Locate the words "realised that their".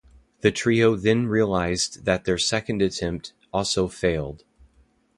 1.27-2.39